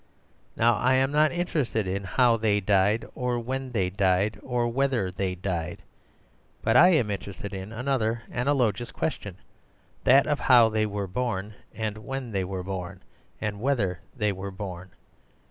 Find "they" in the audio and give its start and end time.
2.35-2.59, 3.71-3.91, 5.11-5.35, 10.69-10.87, 12.31-12.43, 14.17-14.31